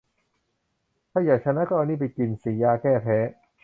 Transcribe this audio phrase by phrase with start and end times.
[1.11, 3.19] ถ้าอยากชนะก็เอานี่ไปกินสิ "ยาแก้แพ้"